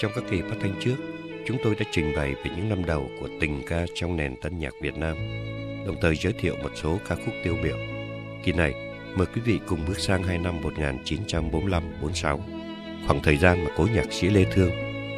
Trong 0.00 0.12
các 0.14 0.24
kỳ 0.30 0.40
phát 0.42 0.56
thanh 0.60 0.74
trước, 0.80 0.96
chúng 1.46 1.56
tôi 1.64 1.74
đã 1.74 1.84
trình 1.90 2.12
bày 2.16 2.34
về 2.34 2.50
những 2.56 2.68
năm 2.68 2.84
đầu 2.84 3.10
của 3.20 3.28
tình 3.40 3.62
ca 3.66 3.84
trong 3.94 4.16
nền 4.16 4.36
tân 4.36 4.58
nhạc 4.58 4.74
Việt 4.80 4.96
Nam, 4.96 5.16
đồng 5.86 5.96
thời 6.00 6.14
giới 6.14 6.32
thiệu 6.32 6.56
một 6.62 6.70
số 6.74 6.98
ca 7.08 7.14
khúc 7.14 7.34
tiêu 7.44 7.56
biểu. 7.62 7.76
Kỳ 8.42 8.52
này, 8.52 8.74
mời 9.14 9.26
quý 9.34 9.40
vị 9.44 9.60
cùng 9.66 9.80
bước 9.88 9.98
sang 9.98 10.22
hai 10.22 10.38
năm 10.38 10.60
1945-46, 10.62 12.38
khoảng 13.06 13.22
thời 13.22 13.36
gian 13.36 13.64
mà 13.64 13.70
cố 13.76 13.86
nhạc 13.94 14.12
sĩ 14.12 14.28
Lê 14.30 14.44
Thương 14.44 14.70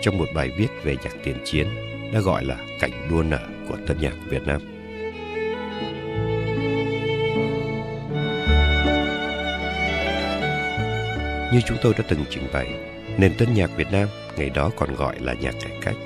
trong 0.03 0.19
một 0.19 0.27
bài 0.35 0.51
viết 0.59 0.69
về 0.85 0.97
nhạc 1.05 1.15
tiền 1.25 1.37
chiến 1.45 1.67
đã 2.13 2.21
gọi 2.21 2.45
là 2.45 2.57
cảnh 2.81 3.09
đua 3.11 3.23
nở 3.23 3.49
của 3.69 3.77
tân 3.87 3.97
nhạc 4.01 4.15
Việt 4.29 4.43
Nam. 4.47 4.61
Như 11.53 11.61
chúng 11.67 11.79
tôi 11.83 11.95
đã 11.99 12.05
từng 12.09 12.25
trình 12.31 12.45
bày, 12.53 12.75
nền 13.19 13.35
tân 13.39 13.55
nhạc 13.55 13.77
Việt 13.77 13.93
Nam 13.93 14.09
ngày 14.37 14.51
đó 14.51 14.71
còn 14.77 14.95
gọi 14.95 15.21
là 15.21 15.35
nhạc 15.35 15.55
cải 15.61 15.73
cách 15.81 15.97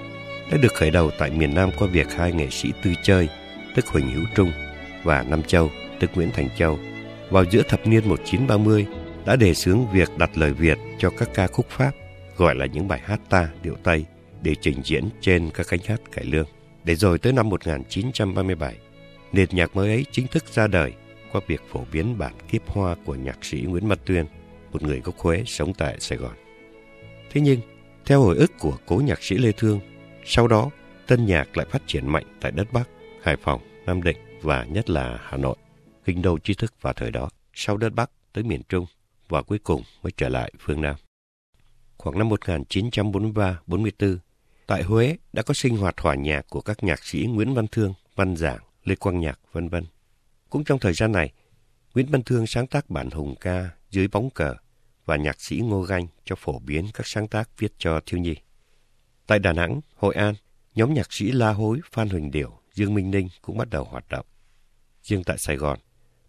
đã 0.50 0.56
được 0.62 0.74
khởi 0.74 0.90
đầu 0.90 1.10
tại 1.18 1.30
miền 1.30 1.54
Nam 1.54 1.70
qua 1.78 1.88
việc 1.88 2.12
hai 2.12 2.32
nghệ 2.32 2.50
sĩ 2.50 2.72
tư 2.82 2.92
chơi, 3.02 3.28
tức 3.74 3.86
Huỳnh 3.86 4.10
Hữu 4.10 4.24
Trung 4.34 4.52
và 5.02 5.22
Nam 5.22 5.42
Châu, 5.42 5.70
tức 6.00 6.10
Nguyễn 6.14 6.30
Thành 6.30 6.48
Châu, 6.58 6.78
vào 7.30 7.44
giữa 7.50 7.62
thập 7.62 7.86
niên 7.86 8.08
1930 8.08 8.86
đã 9.24 9.36
đề 9.36 9.54
xướng 9.54 9.90
việc 9.92 10.18
đặt 10.18 10.30
lời 10.38 10.52
Việt 10.52 10.78
cho 10.98 11.10
các 11.10 11.28
ca 11.34 11.46
khúc 11.46 11.66
Pháp, 11.68 11.90
gọi 12.36 12.54
là 12.54 12.66
những 12.66 12.88
bài 12.88 13.00
hát 13.04 13.20
ta, 13.30 13.48
điệu 13.62 13.76
Tây, 13.82 14.04
để 14.42 14.54
trình 14.60 14.80
diễn 14.84 15.04
trên 15.20 15.50
các 15.50 15.66
cánh 15.68 15.80
hát 15.86 16.00
cải 16.12 16.24
lương. 16.24 16.46
Để 16.84 16.94
rồi 16.94 17.18
tới 17.18 17.32
năm 17.32 17.48
1937, 17.48 18.76
nền 19.32 19.48
nhạc 19.52 19.76
mới 19.76 19.88
ấy 19.88 20.04
chính 20.10 20.26
thức 20.26 20.44
ra 20.52 20.66
đời 20.66 20.92
qua 21.32 21.40
việc 21.46 21.62
phổ 21.70 21.84
biến 21.92 22.18
bản 22.18 22.32
kiếp 22.50 22.68
hoa 22.68 22.96
của 23.04 23.14
nhạc 23.14 23.44
sĩ 23.44 23.60
Nguyễn 23.60 23.88
Văn 23.88 23.98
Tuyên, 24.04 24.26
một 24.72 24.82
người 24.82 25.00
gốc 25.00 25.18
Huế 25.18 25.42
sống 25.46 25.74
tại 25.74 25.96
Sài 26.00 26.18
Gòn. 26.18 26.45
Thế 27.36 27.42
nhưng, 27.42 27.60
theo 28.06 28.20
hồi 28.20 28.36
ức 28.36 28.52
của 28.58 28.78
cố 28.86 28.96
nhạc 28.96 29.22
sĩ 29.22 29.38
Lê 29.38 29.52
Thương, 29.52 29.80
sau 30.24 30.48
đó 30.48 30.70
tân 31.06 31.26
nhạc 31.26 31.56
lại 31.56 31.66
phát 31.70 31.82
triển 31.86 32.08
mạnh 32.08 32.24
tại 32.40 32.52
đất 32.52 32.72
Bắc, 32.72 32.88
Hải 33.22 33.36
Phòng, 33.36 33.60
Nam 33.86 34.02
Định 34.02 34.16
và 34.42 34.64
nhất 34.64 34.90
là 34.90 35.18
Hà 35.22 35.36
Nội, 35.36 35.56
kinh 36.04 36.22
đô 36.22 36.38
trí 36.38 36.54
thức 36.54 36.74
vào 36.80 36.92
thời 36.92 37.10
đó, 37.10 37.28
sau 37.54 37.76
đất 37.76 37.94
Bắc 37.94 38.10
tới 38.32 38.44
miền 38.44 38.62
Trung 38.68 38.86
và 39.28 39.42
cuối 39.42 39.58
cùng 39.58 39.82
mới 40.02 40.12
trở 40.16 40.28
lại 40.28 40.52
phương 40.60 40.80
Nam. 40.80 40.96
Khoảng 41.98 42.18
năm 42.18 42.28
1943-44, 42.28 44.18
tại 44.66 44.82
Huế 44.82 45.16
đã 45.32 45.42
có 45.42 45.54
sinh 45.54 45.76
hoạt 45.76 46.00
hòa 46.00 46.14
nhạc 46.14 46.46
của 46.50 46.60
các 46.60 46.84
nhạc 46.84 47.04
sĩ 47.04 47.26
Nguyễn 47.26 47.54
Văn 47.54 47.66
Thương, 47.66 47.94
Văn 48.14 48.36
Giảng, 48.36 48.60
Lê 48.84 48.94
Quang 48.94 49.20
Nhạc, 49.20 49.38
vân 49.52 49.68
vân. 49.68 49.84
Cũng 50.50 50.64
trong 50.64 50.78
thời 50.78 50.92
gian 50.92 51.12
này, 51.12 51.32
Nguyễn 51.94 52.06
Văn 52.06 52.22
Thương 52.22 52.46
sáng 52.46 52.66
tác 52.66 52.90
bản 52.90 53.10
hùng 53.10 53.34
ca 53.40 53.70
dưới 53.90 54.08
bóng 54.08 54.30
cờ 54.30 54.54
và 55.06 55.16
nhạc 55.16 55.40
sĩ 55.40 55.56
Ngô 55.56 55.82
Ganh 55.82 56.06
cho 56.24 56.36
phổ 56.36 56.58
biến 56.58 56.86
các 56.94 57.06
sáng 57.06 57.28
tác 57.28 57.50
viết 57.58 57.72
cho 57.78 58.00
thiếu 58.06 58.20
nhi. 58.20 58.34
Tại 59.26 59.38
Đà 59.38 59.52
Nẵng, 59.52 59.80
Hội 59.94 60.14
An, 60.14 60.34
nhóm 60.74 60.94
nhạc 60.94 61.12
sĩ 61.12 61.32
La 61.32 61.52
Hối, 61.52 61.80
Phan 61.92 62.08
Huỳnh 62.08 62.30
Điểu, 62.30 62.58
Dương 62.72 62.94
Minh 62.94 63.10
Ninh 63.10 63.28
cũng 63.42 63.58
bắt 63.58 63.70
đầu 63.70 63.84
hoạt 63.84 64.04
động. 64.08 64.26
Riêng 65.02 65.24
tại 65.24 65.38
Sài 65.38 65.56
Gòn, 65.56 65.78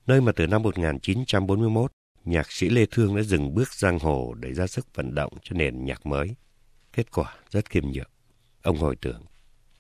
nơi 0.08 0.22
mà 0.22 0.32
từ 0.32 0.48
năm 0.48 0.64
1941, 0.64 1.92
nhạc 2.26 2.52
sĩ 2.52 2.70
Lê 2.70 2.86
Thương 2.92 3.16
đã 3.16 3.22
dừng 3.22 3.54
bước 3.54 3.74
giang 3.74 4.00
hồ 4.00 4.34
để 4.34 4.54
ra 4.54 4.68
sức 4.68 4.96
vận 4.96 5.16
động 5.16 5.34
cho 5.42 5.56
nền 5.56 5.86
nhạc 5.86 6.06
mới. 6.06 6.36
Kết 6.94 7.12
quả 7.12 7.36
rất 7.50 7.70
khiêm 7.70 7.84
nhượng. 7.92 8.10
Ông 8.62 8.78
hồi 8.78 8.96
tưởng, 8.96 9.22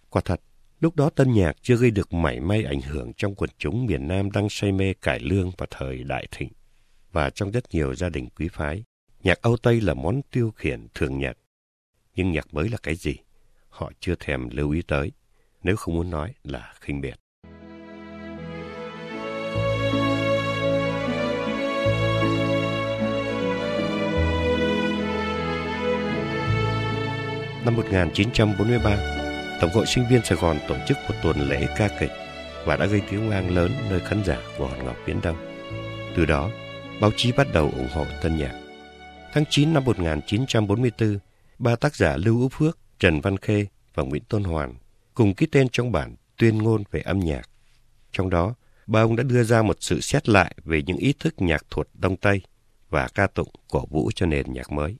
quả 0.09 0.21
thật, 0.25 0.41
lúc 0.79 0.95
đó 0.95 1.09
tân 1.09 1.33
nhạc 1.33 1.55
chưa 1.61 1.75
gây 1.75 1.91
được 1.91 2.13
mảy 2.13 2.39
may 2.39 2.63
ảnh 2.63 2.81
hưởng 2.81 3.13
trong 3.17 3.35
quần 3.35 3.49
chúng 3.57 3.85
miền 3.85 4.07
Nam 4.07 4.31
đang 4.31 4.49
say 4.49 4.71
mê 4.71 4.93
cải 4.93 5.19
lương 5.19 5.51
và 5.57 5.65
thời 5.69 6.03
đại 6.03 6.27
thịnh. 6.31 6.49
Và 7.11 7.29
trong 7.29 7.51
rất 7.51 7.63
nhiều 7.71 7.95
gia 7.95 8.09
đình 8.09 8.29
quý 8.29 8.47
phái, 8.47 8.83
nhạc 9.27 9.41
Âu 9.41 9.57
Tây 9.57 9.81
là 9.81 9.93
món 9.93 10.21
tiêu 10.31 10.51
khiển 10.55 10.87
thường 10.93 11.17
nhật. 11.19 11.37
Nhưng 12.15 12.31
nhạc 12.31 12.53
mới 12.53 12.69
là 12.69 12.77
cái 12.83 12.95
gì? 12.95 13.15
Họ 13.69 13.91
chưa 13.99 14.15
thèm 14.19 14.49
lưu 14.49 14.71
ý 14.71 14.81
tới, 14.81 15.11
nếu 15.63 15.75
không 15.75 15.95
muốn 15.95 16.09
nói 16.09 16.33
là 16.43 16.73
khinh 16.81 17.01
biệt. 17.01 17.15
Năm 27.65 27.75
1943, 27.75 29.57
Tổng 29.61 29.71
hội 29.73 29.85
sinh 29.85 30.03
viên 30.09 30.21
Sài 30.23 30.37
Gòn 30.37 30.57
tổ 30.67 30.75
chức 30.87 30.97
một 31.09 31.15
tuần 31.23 31.49
lễ 31.49 31.67
ca 31.77 31.89
kịch 31.99 32.11
và 32.65 32.77
đã 32.77 32.85
gây 32.85 33.01
tiếng 33.11 33.29
vang 33.29 33.55
lớn 33.55 33.71
nơi 33.89 33.99
khán 33.99 34.23
giả 34.25 34.37
của 34.57 34.67
Hòn 34.67 34.85
Ngọc 34.85 34.97
Viễn 35.05 35.21
Đông. 35.23 35.37
Từ 36.15 36.25
đó, 36.25 36.49
báo 37.01 37.11
chí 37.15 37.31
bắt 37.31 37.47
đầu 37.53 37.71
ủng 37.77 37.89
hộ 37.93 38.05
tân 38.21 38.37
nhạc. 38.37 38.66
Tháng 39.33 39.43
9 39.49 39.73
năm 39.73 39.83
1944, 39.85 41.19
ba 41.59 41.75
tác 41.75 41.95
giả 41.95 42.17
Lưu 42.17 42.41
Úc 42.41 42.53
Phước, 42.53 42.77
Trần 42.99 43.21
Văn 43.21 43.37
Khê 43.37 43.65
và 43.93 44.03
Nguyễn 44.03 44.23
Tôn 44.23 44.43
Hoàn 44.43 44.75
cùng 45.13 45.33
ký 45.33 45.45
tên 45.45 45.67
trong 45.71 45.91
bản 45.91 46.15
tuyên 46.37 46.57
ngôn 46.57 46.83
về 46.91 47.01
âm 47.01 47.19
nhạc. 47.19 47.49
Trong 48.11 48.29
đó, 48.29 48.55
ba 48.87 49.01
ông 49.01 49.15
đã 49.15 49.23
đưa 49.23 49.43
ra 49.43 49.61
một 49.61 49.77
sự 49.79 50.01
xét 50.01 50.29
lại 50.29 50.55
về 50.63 50.81
những 50.81 50.97
ý 50.97 51.13
thức 51.19 51.33
nhạc 51.37 51.65
thuật 51.69 51.87
Đông 51.93 52.17
Tây 52.17 52.41
và 52.89 53.07
ca 53.07 53.27
tụng 53.27 53.49
cổ 53.67 53.85
vũ 53.85 54.11
cho 54.15 54.25
nền 54.25 54.53
nhạc 54.53 54.71
mới. 54.71 54.95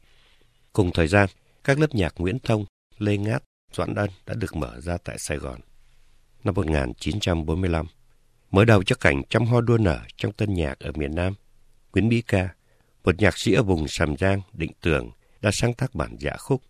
Cùng 0.73 0.91
thời 0.93 1.07
gian, 1.07 1.29
các 1.63 1.79
lớp 1.79 1.95
nhạc 1.95 2.13
Nguyễn 2.17 2.39
Thông, 2.39 2.65
Lê 2.97 3.17
Ngát, 3.17 3.43
Doãn 3.73 3.95
Ân 3.95 4.09
đã 4.25 4.33
được 4.33 4.55
mở 4.55 4.81
ra 4.81 4.97
tại 5.03 5.19
Sài 5.19 5.37
Gòn. 5.37 5.59
Năm 6.43 6.53
1945, 6.55 7.85
mở 8.51 8.65
đầu 8.65 8.83
cho 8.83 8.95
cảnh 8.95 9.21
trăm 9.29 9.45
hoa 9.45 9.61
đua 9.61 9.77
nở 9.77 9.99
trong 10.17 10.31
tân 10.31 10.53
nhạc 10.53 10.79
ở 10.79 10.91
miền 10.95 11.15
Nam, 11.15 11.33
Nguyễn 11.93 12.07
Mỹ 12.07 12.21
Ca, 12.21 12.49
một 13.07 13.21
nhạc 13.21 13.37
sĩ 13.37 13.53
ở 13.53 13.63
vùng 13.63 13.87
Sàm 13.87 14.17
Giang, 14.17 14.41
Định 14.53 14.71
Tường, 14.81 15.11
đã 15.41 15.51
sáng 15.53 15.73
tác 15.73 15.95
bản 15.95 16.15
dạ 16.19 16.35
khúc, 16.37 16.61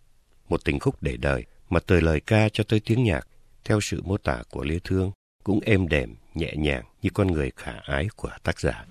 một 0.48 0.64
tình 0.64 0.78
khúc 0.78 1.02
để 1.02 1.16
đời 1.16 1.44
mà 1.70 1.80
từ 1.86 2.00
lời 2.00 2.20
ca 2.20 2.48
cho 2.48 2.64
tới 2.64 2.80
tiếng 2.80 3.04
nhạc, 3.04 3.28
theo 3.64 3.80
sự 3.80 4.02
mô 4.02 4.16
tả 4.16 4.42
của 4.50 4.64
Lê 4.64 4.78
Thương, 4.84 5.12
cũng 5.44 5.60
êm 5.60 5.88
đềm, 5.88 6.14
nhẹ 6.34 6.54
nhàng 6.56 6.84
như 7.02 7.10
con 7.14 7.26
người 7.26 7.50
khả 7.56 7.72
ái 7.72 8.08
của 8.16 8.30
tác 8.42 8.60
giả. 8.60 8.84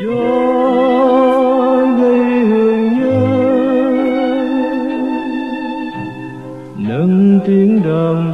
tiếng 0.00 0.59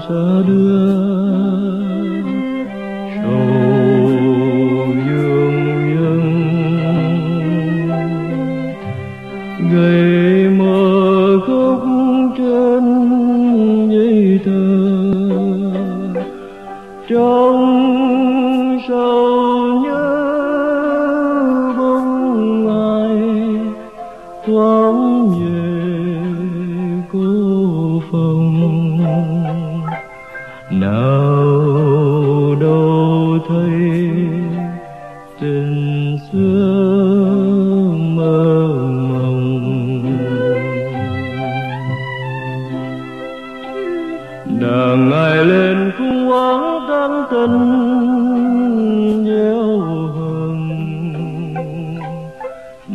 giờ 0.09 0.43
đưa. 0.47 1.16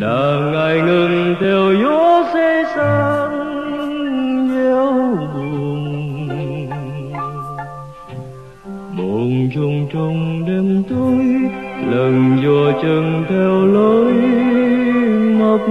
Đời 0.02 0.52
ngày 0.52 0.82
ngừng 0.82 1.36
theo 1.40 1.74
gió 1.84 2.24
xây 2.34 2.66
sang 2.76 3.32
nhau 4.48 4.94
buồn. 5.34 6.70
Buồn 8.98 9.50
chung 9.54 9.88
trong 9.94 10.46
đêm 10.48 10.84
tối, 10.90 11.26
lần 11.92 12.38
dò 12.44 12.82
chân 12.82 13.26
theo 13.30 13.66
lối 13.66 14.14
mất 15.40 15.66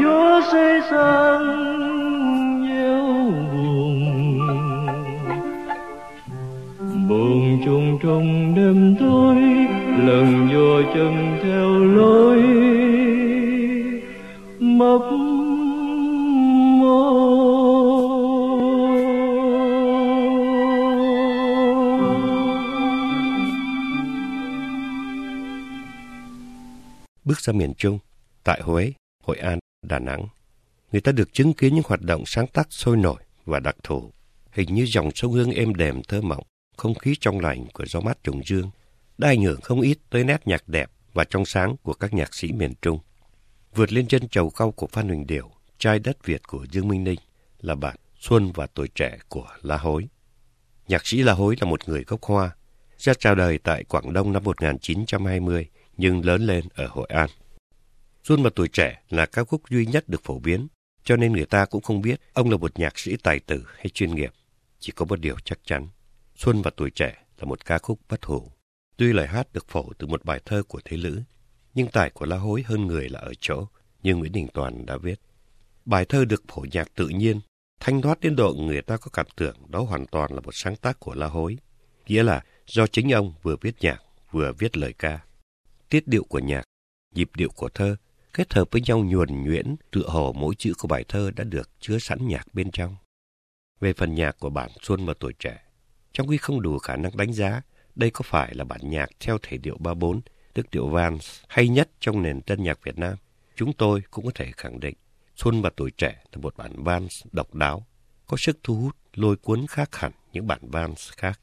ngừng 0.00 0.08
theo 0.08 0.40
gió 0.40 0.40
say 0.52 0.80
sang 0.90 1.46
gieo 2.68 3.04
buồn. 3.52 4.38
Buồn 7.08 7.62
trùng 7.64 7.98
trong 8.02 8.54
đêm 8.54 8.96
tối 9.00 9.36
lần 10.06 10.48
vô 10.52 10.82
chân 10.94 11.38
theo 11.42 11.78
lối. 11.78 12.40
Mập 14.60 15.00
Bước 27.24 27.40
ra 27.40 27.52
miền 27.52 27.74
Trung, 27.74 27.98
tại 28.44 28.60
Huế, 28.64 28.92
Hội 29.24 29.36
An, 29.36 29.58
Đà 29.82 29.98
Nẵng, 29.98 30.26
người 30.92 31.00
ta 31.00 31.12
được 31.12 31.32
chứng 31.32 31.52
kiến 31.52 31.74
những 31.74 31.84
hoạt 31.86 32.00
động 32.02 32.22
sáng 32.26 32.46
tác 32.46 32.66
sôi 32.70 32.96
nổi 32.96 33.22
và 33.44 33.60
đặc 33.60 33.76
thù, 33.82 34.12
hình 34.52 34.74
như 34.74 34.86
dòng 34.86 35.10
sông 35.14 35.32
Hương 35.32 35.50
êm 35.50 35.74
đềm 35.74 36.02
thơ 36.02 36.20
mộng, 36.20 36.42
không 36.76 36.94
khí 36.94 37.14
trong 37.20 37.40
lành 37.40 37.66
của 37.72 37.86
gió 37.86 38.00
mát 38.00 38.18
trùng 38.24 38.42
dương, 38.46 38.70
đã 39.18 39.28
ảnh 39.28 39.42
hưởng 39.42 39.60
không 39.60 39.80
ít 39.80 39.98
tới 40.10 40.24
nét 40.24 40.46
nhạc 40.46 40.68
đẹp 40.68 40.90
và 41.12 41.24
trong 41.24 41.44
sáng 41.44 41.76
của 41.82 41.92
các 41.92 42.14
nhạc 42.14 42.34
sĩ 42.34 42.52
miền 42.52 42.72
Trung. 42.82 42.98
Vượt 43.74 43.92
lên 43.92 44.06
chân 44.06 44.28
trầu 44.28 44.50
cau 44.50 44.72
của 44.72 44.86
Phan 44.86 45.08
Huỳnh 45.08 45.26
Điểu, 45.26 45.50
trai 45.78 45.98
đất 45.98 46.24
Việt 46.24 46.48
của 46.48 46.66
Dương 46.70 46.88
Minh 46.88 47.04
Ninh 47.04 47.20
là 47.60 47.74
bản 47.74 47.96
Xuân 48.20 48.52
và 48.54 48.66
tuổi 48.66 48.88
trẻ 48.94 49.18
của 49.28 49.46
La 49.62 49.76
Hối. 49.76 50.08
Nhạc 50.88 51.06
sĩ 51.06 51.22
La 51.22 51.32
Hối 51.32 51.56
là 51.60 51.70
một 51.70 51.88
người 51.88 52.04
gốc 52.04 52.22
Hoa, 52.22 52.50
ra 52.98 53.14
chào 53.14 53.34
đời 53.34 53.58
tại 53.58 53.84
Quảng 53.84 54.12
Đông 54.12 54.32
năm 54.32 54.44
1920 54.44 55.66
nhưng 55.96 56.24
lớn 56.24 56.46
lên 56.46 56.64
ở 56.74 56.86
Hội 56.86 57.06
An. 57.08 57.30
Xuân 58.24 58.42
và 58.42 58.50
tuổi 58.54 58.68
trẻ 58.68 59.02
là 59.08 59.26
ca 59.26 59.44
khúc 59.44 59.70
duy 59.70 59.86
nhất 59.86 60.08
được 60.08 60.24
phổ 60.24 60.38
biến, 60.38 60.68
cho 61.04 61.16
nên 61.16 61.32
người 61.32 61.46
ta 61.46 61.64
cũng 61.64 61.82
không 61.82 62.00
biết 62.00 62.20
ông 62.32 62.50
là 62.50 62.56
một 62.56 62.78
nhạc 62.78 62.98
sĩ 62.98 63.16
tài 63.16 63.40
tử 63.40 63.64
hay 63.76 63.88
chuyên 63.88 64.14
nghiệp. 64.14 64.32
Chỉ 64.78 64.92
có 64.96 65.04
một 65.04 65.20
điều 65.20 65.36
chắc 65.44 65.58
chắn, 65.64 65.88
Xuân 66.36 66.62
và 66.62 66.70
tuổi 66.76 66.90
trẻ 66.90 67.14
là 67.38 67.44
một 67.44 67.64
ca 67.64 67.78
khúc 67.78 68.00
bất 68.08 68.24
hủ. 68.24 68.52
Tuy 68.96 69.12
lời 69.12 69.26
hát 69.26 69.52
được 69.52 69.68
phổ 69.68 69.92
từ 69.98 70.06
một 70.06 70.24
bài 70.24 70.40
thơ 70.44 70.62
của 70.62 70.80
Thế 70.84 70.96
Lữ, 70.96 71.22
nhưng 71.74 71.88
tài 71.88 72.10
của 72.10 72.26
La 72.26 72.36
Hối 72.36 72.62
hơn 72.66 72.86
người 72.86 73.08
là 73.08 73.20
ở 73.20 73.32
chỗ, 73.40 73.66
như 74.02 74.16
Nguyễn 74.16 74.32
Đình 74.32 74.48
Toàn 74.54 74.86
đã 74.86 74.96
viết. 74.96 75.20
Bài 75.84 76.04
thơ 76.04 76.24
được 76.24 76.44
phổ 76.48 76.64
nhạc 76.72 76.94
tự 76.94 77.08
nhiên, 77.08 77.40
thanh 77.80 78.02
thoát 78.02 78.20
đến 78.20 78.36
độ 78.36 78.54
người 78.54 78.82
ta 78.82 78.96
có 78.96 79.10
cảm 79.12 79.26
tưởng 79.36 79.56
đó 79.68 79.82
hoàn 79.82 80.06
toàn 80.06 80.32
là 80.32 80.40
một 80.40 80.54
sáng 80.54 80.76
tác 80.76 81.00
của 81.00 81.14
La 81.14 81.26
Hối. 81.26 81.56
Nghĩa 82.06 82.22
là 82.22 82.44
do 82.66 82.86
chính 82.86 83.12
ông 83.12 83.34
vừa 83.42 83.56
viết 83.60 83.74
nhạc, 83.80 84.02
vừa 84.30 84.52
viết 84.58 84.76
lời 84.76 84.92
ca 84.98 85.20
tiết 85.88 86.08
điệu 86.08 86.24
của 86.24 86.38
nhạc, 86.38 86.62
nhịp 87.14 87.30
điệu 87.36 87.48
của 87.56 87.68
thơ, 87.68 87.96
kết 88.34 88.54
hợp 88.54 88.68
với 88.70 88.82
nhau 88.86 89.04
nhuần 89.04 89.44
nhuyễn, 89.44 89.76
tựa 89.90 90.08
hồ 90.08 90.32
mỗi 90.36 90.54
chữ 90.54 90.72
của 90.78 90.88
bài 90.88 91.04
thơ 91.08 91.30
đã 91.36 91.44
được 91.44 91.70
chứa 91.80 91.98
sẵn 91.98 92.28
nhạc 92.28 92.54
bên 92.54 92.70
trong. 92.70 92.96
Về 93.80 93.92
phần 93.92 94.14
nhạc 94.14 94.38
của 94.38 94.50
bản 94.50 94.70
Xuân 94.82 95.06
và 95.06 95.14
tuổi 95.20 95.32
trẻ, 95.38 95.58
trong 96.12 96.28
khi 96.28 96.36
không 96.36 96.62
đủ 96.62 96.78
khả 96.78 96.96
năng 96.96 97.16
đánh 97.16 97.32
giá, 97.32 97.62
đây 97.94 98.10
có 98.10 98.22
phải 98.24 98.54
là 98.54 98.64
bản 98.64 98.80
nhạc 98.82 99.10
theo 99.20 99.38
thể 99.42 99.56
điệu 99.56 99.76
34, 99.78 100.20
tức 100.54 100.70
điệu 100.70 100.88
Vans 100.88 101.40
hay 101.48 101.68
nhất 101.68 101.90
trong 102.00 102.22
nền 102.22 102.40
tân 102.40 102.62
nhạc 102.62 102.78
Việt 102.82 102.98
Nam, 102.98 103.16
chúng 103.56 103.72
tôi 103.72 104.02
cũng 104.10 104.24
có 104.24 104.30
thể 104.34 104.52
khẳng 104.56 104.80
định 104.80 104.94
Xuân 105.36 105.62
và 105.62 105.70
tuổi 105.76 105.90
trẻ 105.90 106.22
là 106.32 106.40
một 106.42 106.56
bản 106.56 106.84
Vans 106.84 107.26
độc 107.32 107.54
đáo, 107.54 107.86
có 108.26 108.36
sức 108.36 108.58
thu 108.62 108.74
hút, 108.74 108.96
lôi 109.14 109.36
cuốn 109.36 109.66
khác 109.66 109.96
hẳn 109.96 110.12
những 110.32 110.46
bản 110.46 110.60
Vans 110.62 111.10
khác. 111.12 111.40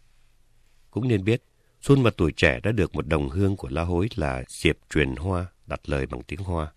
Cũng 0.91 1.07
nên 1.07 1.23
biết, 1.23 1.43
Xuân 1.81 2.03
và 2.03 2.11
tuổi 2.17 2.31
trẻ 2.31 2.59
đã 2.63 2.71
được 2.71 2.95
một 2.95 3.07
đồng 3.07 3.29
hương 3.29 3.55
của 3.55 3.69
La 3.69 3.83
Hối 3.83 4.09
là 4.15 4.43
Diệp 4.47 4.77
Truyền 4.89 5.15
Hoa 5.15 5.45
đặt 5.67 5.89
lời 5.89 6.05
bằng 6.05 6.23
tiếng 6.23 6.39
Hoa, 6.39 6.71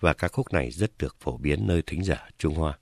và 0.00 0.12
ca 0.12 0.28
khúc 0.28 0.52
này 0.52 0.70
rất 0.70 0.98
được 0.98 1.16
phổ 1.20 1.36
biến 1.36 1.66
nơi 1.66 1.82
thính 1.86 2.04
giả 2.04 2.28
Trung 2.38 2.54
Hoa. 2.54 2.78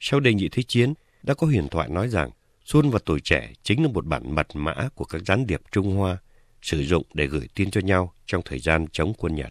Sau 0.00 0.20
đề 0.20 0.34
nghị 0.34 0.48
thế 0.48 0.62
chiến, 0.62 0.94
đã 1.22 1.34
có 1.34 1.46
huyền 1.46 1.68
thoại 1.68 1.88
nói 1.88 2.08
rằng 2.08 2.30
Xuân 2.64 2.90
và 2.90 2.98
tuổi 3.04 3.20
trẻ 3.20 3.52
chính 3.62 3.82
là 3.82 3.88
một 3.88 4.06
bản 4.06 4.34
mật 4.34 4.46
mã 4.54 4.88
của 4.94 5.04
các 5.04 5.22
gián 5.26 5.46
điệp 5.46 5.60
Trung 5.72 5.96
Hoa 5.96 6.18
sử 6.62 6.84
dụng 6.84 7.06
để 7.14 7.26
gửi 7.26 7.48
tin 7.54 7.70
cho 7.70 7.80
nhau 7.80 8.12
trong 8.26 8.42
thời 8.44 8.58
gian 8.58 8.86
chống 8.92 9.12
quân 9.18 9.34
Nhật. 9.34 9.50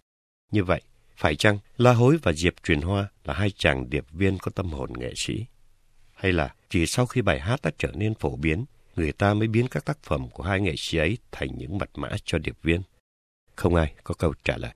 Như 0.51 0.63
vậy, 0.63 0.81
phải 1.17 1.35
chăng 1.35 1.59
La 1.77 1.93
Hối 1.93 2.17
và 2.23 2.33
Diệp 2.33 2.53
Truyền 2.63 2.81
Hoa 2.81 3.07
là 3.23 3.33
hai 3.33 3.51
chàng 3.51 3.89
điệp 3.89 4.05
viên 4.11 4.37
có 4.37 4.51
tâm 4.55 4.69
hồn 4.69 4.93
nghệ 4.97 5.13
sĩ? 5.15 5.45
Hay 6.13 6.31
là 6.31 6.55
chỉ 6.69 6.85
sau 6.85 7.05
khi 7.05 7.21
bài 7.21 7.39
hát 7.39 7.61
đã 7.63 7.71
trở 7.77 7.91
nên 7.95 8.13
phổ 8.15 8.35
biến, 8.35 8.65
người 8.95 9.11
ta 9.11 9.33
mới 9.33 9.47
biến 9.47 9.67
các 9.67 9.85
tác 9.85 10.03
phẩm 10.03 10.29
của 10.29 10.43
hai 10.43 10.61
nghệ 10.61 10.73
sĩ 10.77 10.97
ấy 10.97 11.17
thành 11.31 11.57
những 11.57 11.77
mật 11.77 11.89
mã 11.95 12.09
cho 12.25 12.37
điệp 12.37 12.57
viên. 12.63 12.81
Không 13.55 13.75
ai 13.75 13.93
có 14.03 14.13
câu 14.13 14.33
trả 14.43 14.57
lời. 14.57 14.71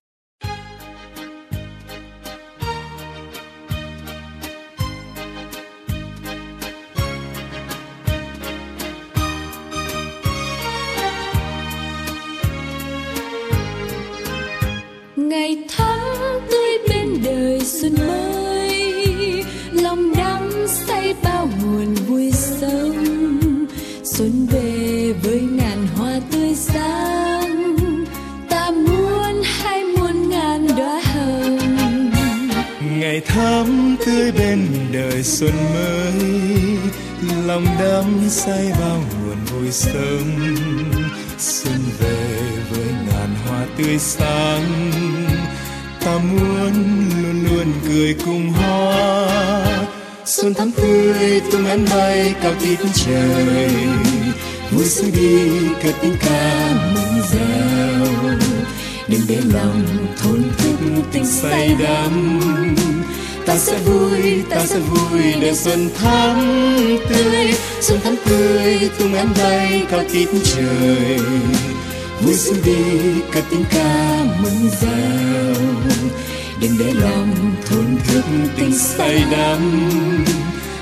Xuân 24.18 24.48
về 24.52 25.14
với 25.24 25.42
ngàn 25.42 25.88
hoa 25.96 26.20
tươi 26.32 26.56
sáng. 26.56 27.76
Ta 28.50 28.72
muốn 28.72 29.42
hai 29.44 29.84
muôn 29.84 30.30
ngàn 30.30 30.68
đóa 30.78 31.02
hồng. 31.02 32.12
Ngày 33.00 33.22
thắm 33.26 33.96
tươi 34.06 34.32
bên 34.32 34.68
đời 34.94 35.24
xuân 35.24 35.52
mới, 35.74 36.32
lòng 37.48 37.66
đắm 37.80 38.30
say 38.30 38.72
bao 38.80 38.98
nguồn 39.00 39.38
vui 39.46 39.72
sớm. 39.72 40.56
xuân 41.40 41.80
về 42.00 42.40
với 42.70 42.88
ngàn 43.08 43.36
hoa 43.48 43.66
tươi 43.78 44.00
sáng, 44.00 44.92
ta 46.06 46.18
muốn 46.18 46.74
luôn 47.24 47.46
luôn 47.50 47.74
cười 47.88 48.16
cùng 48.26 48.50
hoa 48.50 49.65
xuân 50.26 50.54
thắm 50.54 50.72
tươi, 50.72 51.42
tung 51.52 51.66
én 51.66 51.86
bay 51.92 52.34
cao 52.42 52.54
tít 52.62 52.80
trời. 52.94 53.70
Vui 54.72 54.86
xuân 54.86 55.12
đi, 55.12 55.50
cất 55.84 55.96
tiếng 56.02 56.16
ca 56.26 56.74
mừng 56.94 57.22
reo 57.32 58.36
đừng 59.08 59.22
để 59.28 59.38
lòng 59.54 59.86
thôn 60.18 60.44
thức 60.58 60.76
tình 61.12 61.26
say 61.26 61.76
đắm. 61.80 62.40
Ta 63.46 63.58
sẽ 63.58 63.78
vui, 63.78 64.42
ta 64.50 64.66
sẽ 64.66 64.80
vui 64.80 65.22
để 65.42 65.56
xuân 65.56 65.90
thắm 66.00 66.36
tươi. 67.10 67.54
Xuân 67.82 68.00
thắm 68.04 68.16
tươi, 68.26 68.90
tung 69.00 69.14
én 69.14 69.28
bay 69.38 69.86
cao 69.92 70.04
tít 70.14 70.30
trời. 70.44 71.20
Vui 72.22 72.34
xuân 72.34 72.58
đi, 72.66 72.74
cất 73.32 73.44
tiếng 73.50 73.64
ca 73.72 74.26
mừng 74.40 74.70
reo 74.82 75.56
đừng 76.62 76.78
để 76.80 76.94
lòng 76.94 77.56
thốn 77.66 77.98
thức 78.08 78.24
tình 78.58 78.78
say 78.78 79.24
đắm 79.32 79.90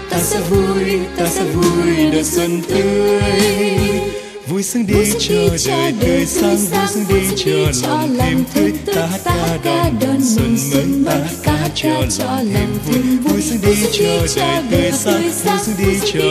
ta 0.10 0.18
sẽ 0.20 0.40
vui 0.50 1.00
ta 1.18 1.26
sẽ 1.28 1.44
vui 1.44 2.12
đời 2.12 2.24
xuân 2.24 2.62
tươi 2.68 3.22
vui 4.48 4.64
sướng 4.64 4.88
đi 4.88 5.12
cho 5.20 5.36
đời 5.66 5.94
tươi 6.00 6.26
sáng 6.26 6.58
vui 6.58 6.88
sướng 6.88 7.04
đi 7.10 7.36
cho 7.36 7.54
lòng 7.86 8.10
thêm 8.18 8.44
tươi 8.54 8.74
ta 8.96 9.08
hát 9.08 9.22
ca 9.64 9.90
đón 10.02 10.18
xuân 10.22 10.58
mới 10.72 10.86
ta 11.06 11.18
ca 11.44 11.70
cho 11.76 11.90
lòng 11.90 12.78
thêm 12.88 13.18
vui 13.18 13.18
vui 13.18 13.42
sướng 13.42 13.60
đi 13.62 13.76
cho 13.92 14.42
đời 14.72 14.92
tươi 15.06 15.32
sáng 15.32 15.58
vui 15.58 15.66
sướng 15.66 15.76
đi 15.78 16.00
cho 16.14 16.24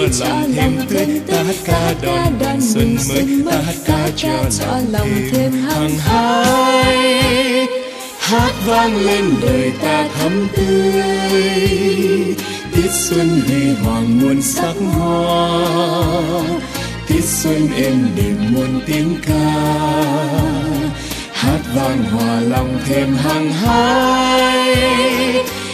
lòng 0.57 0.77
thêm 0.77 0.81
tươi 0.89 1.21
ta 1.27 1.43
hát 1.43 1.57
ca 1.65 1.95
đón 2.41 2.61
xuân 2.61 2.97
mới 3.09 3.27
ta 3.47 3.63
ca 3.87 4.09
cho 4.17 4.45
lòng 4.93 5.09
thêm 5.33 5.53
hăng 5.53 5.99
hái 5.99 7.82
hát 8.33 8.53
vang 8.67 8.97
lên 8.97 9.25
đời 9.43 9.73
ta 9.83 10.09
thắm 10.15 10.49
tươi. 10.57 11.43
Tiết 12.75 12.91
xuân 12.91 13.29
huy 13.47 13.75
hoàng 13.85 14.21
muôn 14.21 14.43
sắc 14.43 14.75
hoa. 14.95 15.59
Tiết 17.09 17.25
xuân 17.25 17.69
êm 17.77 18.09
đềm 18.17 18.37
muôn 18.55 18.81
tiếng 18.87 19.17
ca. 19.27 19.53
Hát 21.33 21.61
vang 21.75 22.05
hòa 22.05 22.41
lòng 22.41 22.79
thêm 22.87 23.17
hăng 23.17 23.53
hái 23.53 24.77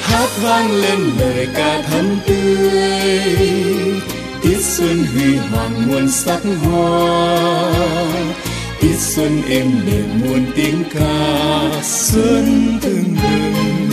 hát 0.00 0.28
vang 0.42 0.72
lên 0.72 0.98
lời 1.18 1.48
ca 1.54 1.82
thắm 1.82 2.18
tươi. 2.26 3.38
Tiết 4.42 4.58
xuân 4.60 5.06
huy 5.14 5.36
hoàng 5.36 5.88
muôn 5.88 6.10
sắc 6.10 6.40
hoa 6.64 7.72
tiết 8.80 8.97
xuân 8.97 9.42
êm 9.50 9.66
đềm 9.87 10.20
muôn 10.20 10.47
tiếng 10.56 10.82
ca 10.94 11.70
xuân 11.82 12.44
tưng 12.82 13.04
bừng 13.23 13.88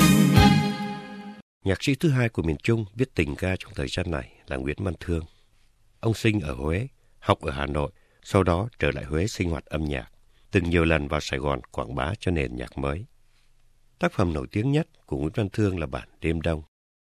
Nhạc 1.64 1.84
sĩ 1.84 1.96
thứ 1.96 2.10
hai 2.10 2.30
của 2.30 2.42
miền 2.42 2.58
Trung 2.64 2.86
viết 2.96 3.16
tình 3.16 3.36
ca 3.36 3.56
trong 3.60 3.74
thời 3.76 3.88
gian 3.88 4.12
này 4.12 4.32
là 4.48 4.58
Nguyễn 4.58 4.78
Văn 4.80 4.94
Thương. 5.00 5.26
Ông 6.00 6.14
sinh 6.14 6.42
ở 6.42 6.54
Huế, 6.54 6.88
học 7.20 7.42
ở 7.42 7.52
Hà 7.52 7.66
Nội 7.66 7.92
sau 8.24 8.44
đó 8.44 8.70
trở 8.80 8.92
lại 8.92 9.04
Huế 9.04 9.28
sinh 9.28 9.50
hoạt 9.50 9.66
âm 9.66 9.86
nhạc, 9.86 10.12
từng 10.52 10.70
nhiều 10.70 10.86
lần 10.86 11.08
vào 11.08 11.20
Sài 11.20 11.40
Gòn 11.40 11.62
quảng 11.72 11.96
bá 11.96 12.14
cho 12.20 12.32
nền 12.32 12.56
nhạc 12.56 12.78
mới. 12.78 13.06
Tác 14.00 14.12
phẩm 14.12 14.34
nổi 14.34 14.48
tiếng 14.52 14.72
nhất 14.72 14.88
của 15.06 15.18
Nguyễn 15.18 15.32
Văn 15.36 15.50
Thương 15.50 15.80
là 15.80 15.86
bản 15.86 16.08
Đêm 16.22 16.42
Đông. 16.42 16.62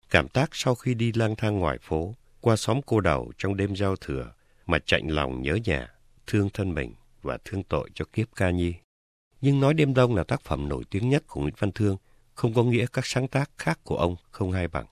Cảm 0.10 0.27
tác 0.27 0.50
sau 0.53 0.75
khi 0.75 0.94
đi 0.94 1.12
lang 1.15 1.36
thang 1.36 1.60
ngoài 1.60 1.77
phố, 1.82 2.15
qua 2.42 2.56
xóm 2.56 2.82
cô 2.86 3.00
đầu 3.00 3.32
trong 3.38 3.58
đêm 3.58 3.75
giao 3.75 3.96
thừa 3.96 4.34
mà 4.65 4.80
chạnh 4.86 5.08
lòng 5.08 5.42
nhớ 5.42 5.58
nhà, 5.65 5.92
thương 6.27 6.50
thân 6.50 6.74
mình 6.74 6.94
và 7.24 7.38
thương 7.46 7.63
tội 7.63 7.89
cho 7.94 8.06
kiếp 8.13 8.36
ca 8.36 8.50
nhi. 8.50 8.74
Nhưng 9.42 9.60
nói 9.60 9.74
Đêm 9.74 9.94
Đông 9.94 10.15
là 10.15 10.24
tác 10.24 10.42
phẩm 10.42 10.70
nổi 10.70 10.84
tiếng 10.89 11.10
nhất 11.10 11.24
của 11.27 11.42
Nguyễn 11.42 11.53
Văn 11.58 11.72
Thương, 11.72 11.98
không 12.34 12.53
có 12.53 12.63
nghĩa 12.63 12.86
các 12.94 13.06
sáng 13.06 13.27
tác 13.27 13.51
khác 13.58 13.80
của 13.84 13.98
ông 13.98 14.15
không 14.32 14.51
hay 14.51 14.68
bằng. 14.68 14.86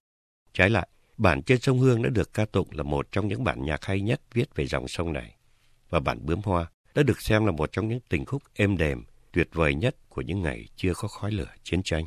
Trái 0.53 0.69
lại, 0.69 0.87
bản 1.17 1.41
Trên 1.41 1.59
sông 1.59 1.79
Hương 1.79 2.01
đã 2.01 2.09
được 2.09 2.33
ca 2.33 2.45
tụng 2.45 2.67
là 2.71 2.83
một 2.83 3.07
trong 3.11 3.27
những 3.27 3.43
bản 3.43 3.63
nhạc 3.63 3.85
hay 3.85 4.01
nhất 4.01 4.21
viết 4.33 4.55
về 4.55 4.67
dòng 4.67 4.87
sông 4.87 5.13
này. 5.13 5.35
Và 5.89 5.99
bản 5.99 6.25
Bướm 6.25 6.41
Hoa 6.41 6.71
đã 6.95 7.03
được 7.03 7.21
xem 7.21 7.45
là 7.45 7.51
một 7.51 7.71
trong 7.71 7.87
những 7.87 7.99
tình 8.09 8.25
khúc 8.25 8.43
êm 8.53 8.77
đềm, 8.77 9.03
tuyệt 9.31 9.49
vời 9.53 9.75
nhất 9.75 9.95
của 10.09 10.21
những 10.21 10.41
ngày 10.41 10.67
chưa 10.75 10.93
có 10.95 11.07
khói 11.07 11.31
lửa 11.31 11.49
chiến 11.63 11.81
tranh. 11.83 12.05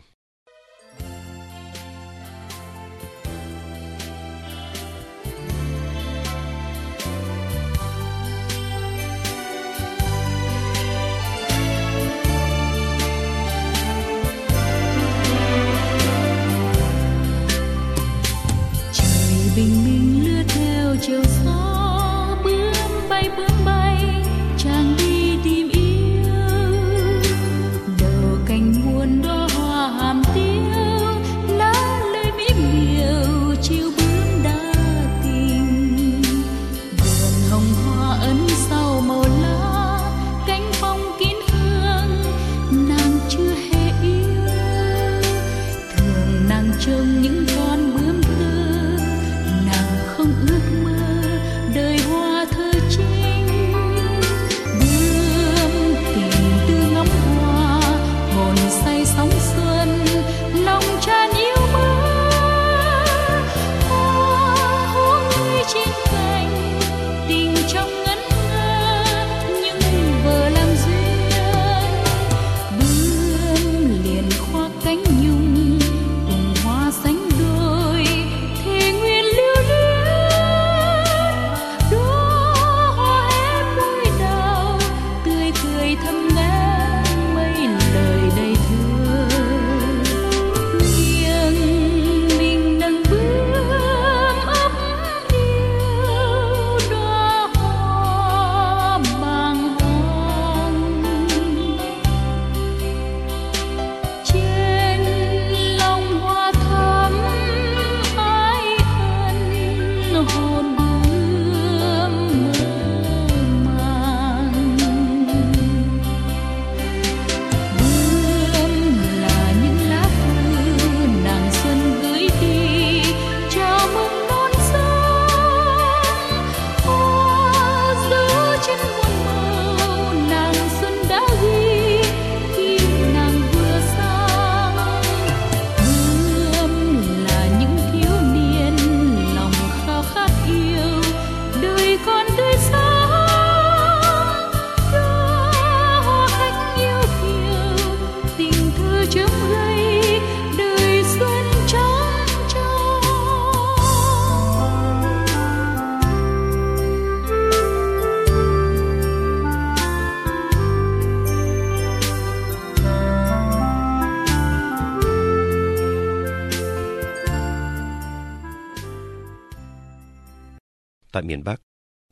Miền 171.27 171.45
Bắc, 171.45 171.61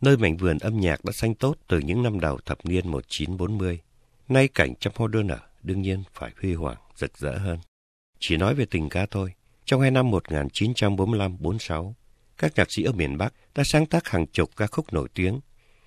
nơi 0.01 0.17
mảnh 0.17 0.37
vườn 0.37 0.59
âm 0.59 0.81
nhạc 0.81 1.05
đã 1.05 1.13
xanh 1.13 1.35
tốt 1.35 1.57
từ 1.69 1.79
những 1.79 2.03
năm 2.03 2.21
đầu 2.21 2.39
thập 2.45 2.65
niên 2.65 2.89
1940. 2.89 3.81
Nay 4.29 4.49
cảnh 4.49 4.75
trăm 4.81 4.93
hoa 4.97 5.09
đơn 5.13 5.29
ở 5.29 5.41
đương 5.63 5.83
nhiên 5.83 6.03
phải 6.15 6.33
huy 6.41 6.55
hoàng, 6.55 6.79
rực 6.97 7.19
rỡ 7.19 7.39
hơn. 7.39 7.59
Chỉ 8.19 8.37
nói 8.37 8.55
về 8.55 8.65
tình 8.71 8.89
ca 8.89 9.07
thôi, 9.11 9.33
trong 9.65 9.81
hai 9.81 9.91
năm 9.91 10.11
1945-46, 10.11 11.93
các 12.39 12.53
nhạc 12.57 12.73
sĩ 12.73 12.83
ở 12.83 12.93
miền 12.93 13.19
Bắc 13.19 13.33
đã 13.55 13.65
sáng 13.65 13.87
tác 13.87 14.09
hàng 14.09 14.27
chục 14.27 14.51
ca 14.57 14.67
khúc 14.67 14.93
nổi 14.93 15.09
tiếng, 15.15 15.41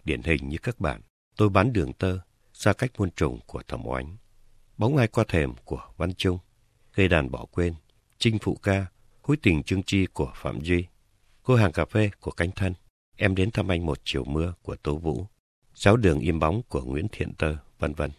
điển 0.04 0.22
hình 0.24 0.50
như 0.50 0.58
các 0.58 0.80
bản 0.80 1.02
Tôi 1.38 1.50
bán 1.50 1.74
đường 1.74 1.94
tơ, 1.94 2.20
Xa 2.54 2.74
cách 2.74 2.92
muôn 2.98 3.12
trùng 3.12 3.40
của 3.46 3.62
Thẩm 3.68 3.88
Oánh, 3.88 4.18
Bóng 4.78 4.98
ai 4.98 5.08
qua 5.08 5.24
thềm 5.28 5.54
của 5.66 5.82
Văn 5.98 6.14
Trung, 6.14 6.38
Gây 6.94 7.08
đàn 7.08 7.32
bỏ 7.32 7.46
quên, 7.52 7.74
Chinh 8.18 8.38
phụ 8.42 8.56
ca, 8.64 8.86
Hối 9.22 9.38
tình 9.38 9.64
trương 9.64 9.84
chi 9.84 10.06
của 10.14 10.32
Phạm 10.36 10.62
Duy, 10.62 10.86
Cô 11.44 11.56
hàng 11.56 11.72
cà 11.72 11.86
phê 11.86 12.10
của 12.20 12.32
cánh 12.32 12.52
Thân, 12.52 12.74
Em 13.18 13.36
đến 13.36 13.52
thăm 13.52 13.72
anh 13.72 13.86
một 13.86 14.02
chiều 14.04 14.24
mưa 14.24 14.54
của 14.62 14.76
Tố 14.76 14.98
Vũ, 14.98 15.28
Sáu 15.74 15.98
đường 15.98 16.20
im 16.20 16.40
bóng 16.40 16.62
của 16.70 16.82
Nguyễn 16.82 17.08
Thiện 17.12 17.34
Tơ, 17.34 17.56
vân 17.80 17.94
vân. 17.94 18.12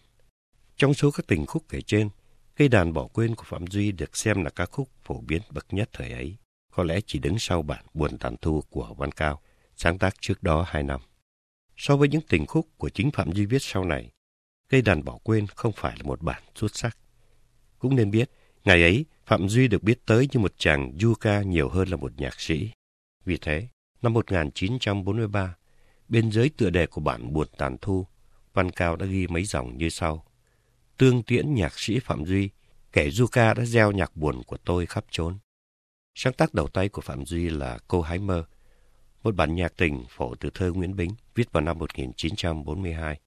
Trong 0.76 0.94
số 0.94 1.10
các 1.10 1.26
tình 1.26 1.46
khúc 1.46 1.62
kể 1.68 1.80
trên, 1.80 2.08
cây 2.56 2.68
đàn 2.68 2.92
bỏ 2.92 3.06
quên 3.06 3.34
của 3.34 3.44
Phạm 3.46 3.66
Duy 3.66 3.92
được 3.92 4.16
xem 4.16 4.44
là 4.44 4.50
ca 4.50 4.66
khúc 4.66 4.88
phổ 5.04 5.20
biến 5.20 5.42
bậc 5.50 5.66
nhất 5.70 5.88
thời 5.92 6.12
ấy, 6.12 6.36
có 6.72 6.84
lẽ 6.84 7.00
chỉ 7.06 7.18
đứng 7.18 7.38
sau 7.38 7.62
bản 7.62 7.84
Buồn 7.94 8.18
Tàn 8.18 8.36
Thu 8.36 8.62
của 8.70 8.94
Văn 8.98 9.12
Cao, 9.12 9.40
sáng 9.76 9.98
tác 9.98 10.14
trước 10.20 10.42
đó 10.42 10.64
hai 10.68 10.82
năm. 10.82 11.00
So 11.76 11.96
với 11.96 12.08
những 12.08 12.22
tình 12.28 12.46
khúc 12.46 12.68
của 12.78 12.88
chính 12.88 13.10
Phạm 13.10 13.32
Duy 13.32 13.46
viết 13.46 13.62
sau 13.62 13.84
này, 13.84 14.10
cây 14.68 14.82
đàn 14.82 15.04
bỏ 15.04 15.18
quên 15.22 15.46
không 15.46 15.72
phải 15.72 15.96
là 15.96 16.02
một 16.02 16.22
bản 16.22 16.42
xuất 16.54 16.76
sắc. 16.76 16.98
Cũng 17.78 17.96
nên 17.96 18.10
biết, 18.10 18.30
ngày 18.64 18.82
ấy 18.82 19.04
Phạm 19.26 19.48
Duy 19.48 19.68
được 19.68 19.82
biết 19.82 20.06
tới 20.06 20.28
như 20.32 20.40
một 20.40 20.54
chàng 20.58 20.92
du 21.00 21.14
ca 21.14 21.42
nhiều 21.42 21.68
hơn 21.68 21.88
là 21.88 21.96
một 21.96 22.12
nhạc 22.16 22.40
sĩ. 22.40 22.70
Vì 23.24 23.38
thế, 23.40 23.68
Năm 24.06 24.12
1943, 24.12 25.56
bên 26.08 26.30
dưới 26.30 26.48
tựa 26.56 26.70
đề 26.70 26.86
của 26.86 27.00
bản 27.00 27.32
Buồn 27.32 27.48
Tàn 27.58 27.76
Thu, 27.80 28.06
Văn 28.54 28.70
Cao 28.70 28.96
đã 28.96 29.06
ghi 29.06 29.26
mấy 29.26 29.44
dòng 29.44 29.78
như 29.78 29.88
sau. 29.88 30.24
Tương 30.96 31.22
tiễn 31.22 31.54
nhạc 31.54 31.78
sĩ 31.78 31.98
Phạm 31.98 32.24
Duy, 32.24 32.50
kẻ 32.92 33.10
du 33.10 33.26
ca 33.26 33.54
đã 33.54 33.64
gieo 33.64 33.92
nhạc 33.92 34.16
buồn 34.16 34.42
của 34.42 34.56
tôi 34.56 34.86
khắp 34.86 35.04
trốn. 35.10 35.38
Sáng 36.14 36.32
tác 36.32 36.54
đầu 36.54 36.68
tay 36.68 36.88
của 36.88 37.00
Phạm 37.02 37.26
Duy 37.26 37.48
là 37.48 37.78
Cô 37.88 38.00
Hái 38.00 38.18
Mơ, 38.18 38.44
một 39.22 39.34
bản 39.34 39.54
nhạc 39.54 39.72
tình 39.76 40.04
phổ 40.08 40.34
từ 40.34 40.50
thơ 40.54 40.72
Nguyễn 40.72 40.96
Bính 40.96 41.10
viết 41.34 41.52
vào 41.52 41.60
năm 41.60 41.78
1942. 41.78 43.20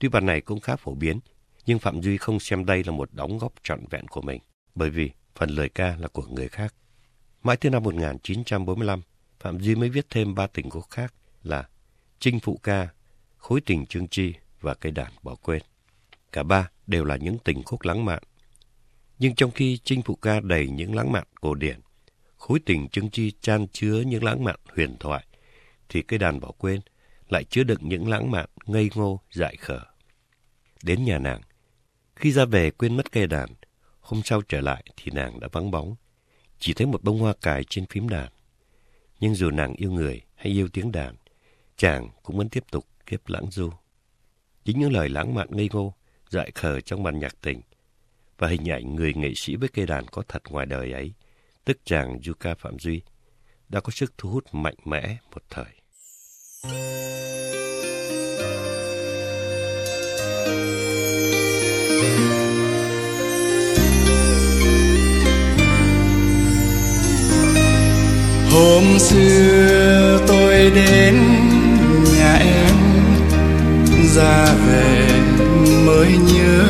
Tuy 0.00 0.08
bản 0.08 0.26
này 0.26 0.40
cũng 0.40 0.60
khá 0.60 0.76
phổ 0.76 0.94
biến, 0.94 1.20
nhưng 1.66 1.78
Phạm 1.78 2.00
Duy 2.00 2.16
không 2.16 2.40
xem 2.40 2.64
đây 2.64 2.84
là 2.84 2.92
một 2.92 3.08
đóng 3.12 3.38
góp 3.38 3.52
trọn 3.62 3.80
vẹn 3.90 4.08
của 4.08 4.22
mình, 4.22 4.40
bởi 4.74 4.90
vì 4.90 5.10
phần 5.34 5.50
lời 5.50 5.68
ca 5.68 5.96
là 5.96 6.08
của 6.08 6.26
người 6.26 6.48
khác. 6.48 6.74
Mãi 7.42 7.56
tới 7.56 7.70
năm 7.70 7.82
1945, 7.82 9.02
Phạm 9.42 9.60
Duy 9.60 9.74
mới 9.74 9.88
viết 9.88 10.06
thêm 10.10 10.34
ba 10.34 10.46
tình 10.46 10.70
khúc 10.70 10.90
khác 10.90 11.14
là 11.42 11.68
Trinh 12.18 12.40
Phụ 12.40 12.60
Ca, 12.62 12.88
khối 13.36 13.60
tình 13.60 13.86
Trương 13.86 14.08
chi 14.08 14.34
và 14.60 14.74
cây 14.74 14.92
đàn 14.92 15.12
bỏ 15.22 15.34
quên. 15.34 15.62
Cả 16.32 16.42
ba 16.42 16.70
đều 16.86 17.04
là 17.04 17.16
những 17.16 17.38
tình 17.44 17.62
khúc 17.62 17.82
lãng 17.82 18.04
mạn. 18.04 18.22
Nhưng 19.18 19.34
trong 19.34 19.50
khi 19.50 19.78
chinh 19.84 20.02
Phụ 20.02 20.14
ca 20.14 20.40
đầy 20.40 20.68
những 20.68 20.94
lãng 20.94 21.12
mạn 21.12 21.24
cổ 21.40 21.54
điển, 21.54 21.80
khối 22.36 22.60
tình 22.66 22.88
Trương 22.88 23.10
chi 23.10 23.32
chan 23.40 23.66
chứa 23.72 24.00
những 24.06 24.24
lãng 24.24 24.44
mạn 24.44 24.60
huyền 24.76 24.96
thoại, 25.00 25.26
thì 25.88 26.02
cây 26.02 26.18
đàn 26.18 26.40
bỏ 26.40 26.50
quên 26.58 26.80
lại 27.28 27.44
chứa 27.44 27.64
đựng 27.64 27.80
những 27.82 28.08
lãng 28.08 28.30
mạn 28.30 28.48
ngây 28.66 28.90
ngô 28.94 29.20
dại 29.30 29.56
khờ. 29.56 29.80
Đến 30.82 31.04
nhà 31.04 31.18
nàng, 31.18 31.40
khi 32.16 32.32
ra 32.32 32.44
về 32.44 32.70
quên 32.70 32.96
mất 32.96 33.12
cây 33.12 33.26
đàn, 33.26 33.48
hôm 34.00 34.22
sau 34.24 34.42
trở 34.48 34.60
lại 34.60 34.84
thì 34.96 35.12
nàng 35.14 35.40
đã 35.40 35.48
vắng 35.52 35.70
bóng, 35.70 35.96
chỉ 36.58 36.74
thấy 36.74 36.86
một 36.86 37.02
bông 37.02 37.18
hoa 37.18 37.34
cài 37.40 37.64
trên 37.64 37.86
phím 37.86 38.08
đàn. 38.08 38.28
Nhưng 39.22 39.34
dù 39.34 39.50
nàng 39.50 39.74
yêu 39.74 39.92
người 39.92 40.20
hay 40.34 40.52
yêu 40.52 40.68
tiếng 40.72 40.92
đàn, 40.92 41.14
chàng 41.76 42.08
cũng 42.22 42.38
vẫn 42.38 42.48
tiếp 42.48 42.64
tục 42.70 42.86
kiếp 43.06 43.28
lãng 43.28 43.50
du. 43.50 43.70
Chính 44.64 44.78
những 44.78 44.92
lời 44.92 45.08
lãng 45.08 45.34
mạn 45.34 45.48
ngây 45.50 45.68
ngô, 45.72 45.94
dại 46.30 46.50
khờ 46.54 46.80
trong 46.80 47.02
màn 47.02 47.18
nhạc 47.18 47.36
tình 47.40 47.60
và 48.38 48.48
hình 48.48 48.70
ảnh 48.70 48.94
người 48.94 49.14
nghệ 49.14 49.32
sĩ 49.36 49.56
với 49.56 49.68
cây 49.68 49.86
đàn 49.86 50.06
có 50.06 50.22
thật 50.28 50.42
ngoài 50.50 50.66
đời 50.66 50.92
ấy, 50.92 51.12
tức 51.64 51.78
chàng 51.84 52.18
Yuka 52.26 52.54
Phạm 52.54 52.78
Duy, 52.78 53.02
đã 53.68 53.80
có 53.80 53.90
sức 53.90 54.12
thu 54.18 54.30
hút 54.30 54.44
mạnh 54.52 54.76
mẽ 54.84 55.16
một 55.30 55.42
thời. 55.50 55.72
Hôm 68.52 68.98
xưa 68.98 70.18
tôi 70.28 70.70
đến 70.74 71.14
nhà 72.16 72.34
em, 72.34 72.76
ra 74.14 74.54
về 74.66 75.08
mới 75.86 76.08
nhớ 76.34 76.64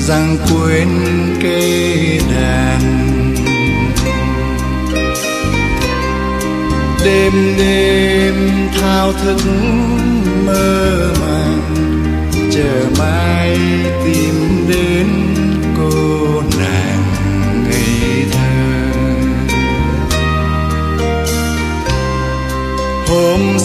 rằng 0.00 0.36
quên 0.50 0.88
cây 1.42 2.20
đàn. 2.34 2.80
Đêm 7.04 7.32
đêm 7.58 8.34
thao 8.80 9.12
thức 9.12 9.40
mơ 10.46 11.12
màng, 11.20 11.74
chờ 12.52 12.90
mai 12.98 13.58
tìm 14.04 14.57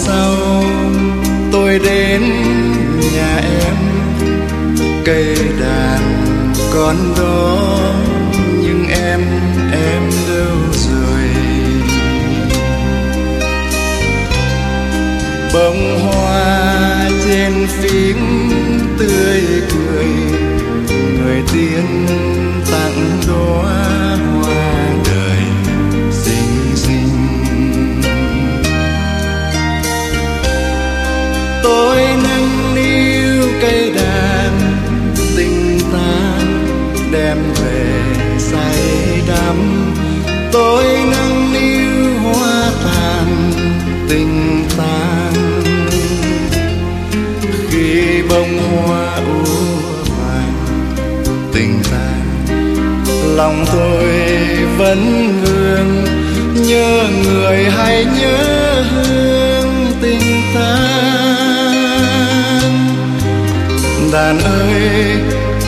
sau 0.05 0.63
tôi 1.51 1.79
đến 1.79 2.21
nhà 3.13 3.37
em 3.37 3.75
cây 5.05 5.35
đàn 5.61 6.01
còn 6.73 6.95
đó, 7.17 7.69
nhưng 8.61 8.85
em 8.87 9.21
em 9.71 10.11
đâu 10.29 10.57
rồi. 10.71 11.29
Bông 15.53 15.99
hoa 15.99 17.09
trên 17.25 17.53
phím 17.67 18.17
tươi 18.99 19.41
cười, 19.69 20.05
người 21.17 21.43
tiên 21.53 22.05
tặng 22.71 23.21
đóa 23.27 24.02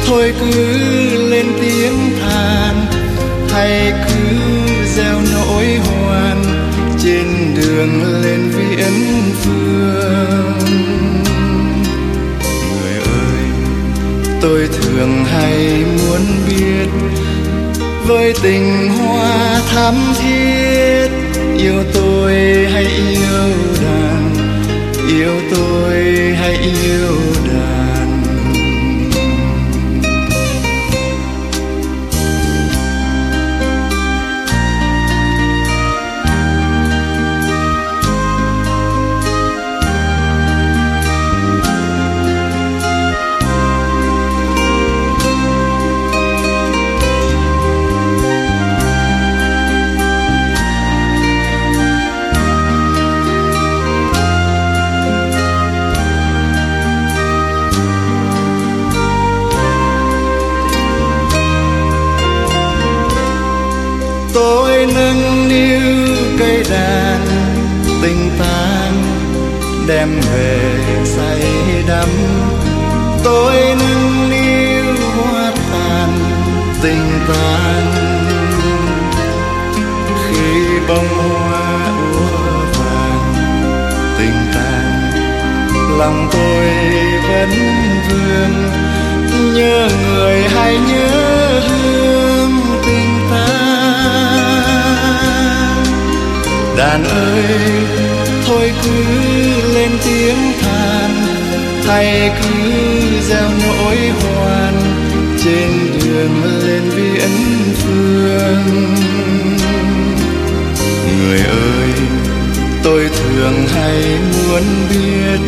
thôi 0.05 0.33
cứ 0.39 1.29
lên 1.29 1.45
tiếng 1.61 2.19
than, 2.21 2.75
hay 3.49 3.93
cứ 4.07 4.37
gieo 4.95 5.19
nỗi 5.33 5.65
hoan 5.65 6.43
trên 7.03 7.55
đường 7.55 8.21
lên 8.23 8.49
viễn 8.49 8.93
phương. 9.41 10.59
Người 12.71 12.93
ơi, 12.99 13.43
tôi 14.41 14.69
thường 14.81 15.25
hay 15.25 15.85
muốn 15.97 16.21
biết 16.49 16.89
với 18.07 18.33
tình 18.43 18.89
hoa 18.89 19.61
thắm 19.73 19.95
thiết, 20.19 21.09
yêu 21.57 21.83
tôi 21.93 22.33
hay 22.73 22.85
yêu 22.85 23.53
đàn, 23.83 24.35
yêu 25.07 25.33
tôi 25.55 25.95
hay 26.39 26.57
yêu 26.83 27.17
đàn. 27.47 27.54
Tình 77.35 78.55
khi 80.29 80.79
bông 80.87 81.07
hoa 81.07 81.87
úa 82.13 82.65
vàng, 82.79 83.33
tình 84.17 84.39
tan 84.53 85.11
lòng 85.99 86.29
tôi 86.31 86.65
vẫn 87.29 87.49
vương. 88.09 88.55
Nhớ 89.53 89.89
người 90.07 90.41
hay 90.49 90.77
nhớ 90.77 91.59
hương 91.69 92.51
tình 92.85 93.19
ta. 93.31 93.47
Đàn 96.77 97.03
ơi, 97.03 97.43
thôi 98.47 98.71
cứ 98.83 99.03
lên 99.73 99.91
tiếng 100.05 100.53
than 100.61 101.11
hay 101.87 102.31
cứ 102.41 102.59
gieo 103.21 103.49
nỗi 103.67 103.97
hoan 104.21 104.94
trên 105.45 105.71
đường 106.03 106.43
lên 106.63 106.81
viễn 106.95 107.29
phương. 107.73 108.95
Người 111.19 111.39
ơi, 111.39 111.89
tôi 112.83 113.09
thường 113.09 113.67
hay 113.67 114.03
muốn 114.31 114.63
biết 114.89 115.39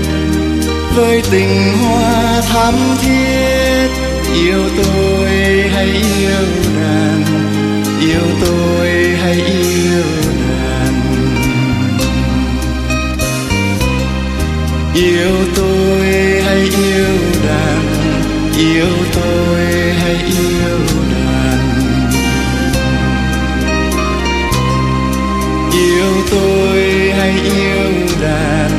với 0.95 1.21
tình 1.31 1.77
hoa 1.77 2.41
thắm 2.41 2.73
thiết, 3.01 3.87
yêu 4.33 4.63
tôi 4.83 5.29
hay 5.73 5.87
yêu 6.19 6.45
đàn 6.81 7.23
yêu 8.01 8.21
tôi 8.45 8.89
hay 9.21 9.35
yêu 9.35 10.03
đàn 10.49 10.93
yêu 14.95 15.35
tôi 15.55 16.05
hay 16.45 16.59
yêu 16.59 17.07
đàn 17.07 17.26
yêu 18.57 18.87
tôi 19.13 19.65
hay 19.93 20.15
yêu 20.15 20.79
đàn 21.11 21.59
yêu 25.73 26.13
tôi 26.31 26.81
hay 27.17 27.33
yêu 27.43 28.07
đàn 28.21 28.71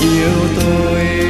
yêu 0.00 0.32
tôi 0.60 1.27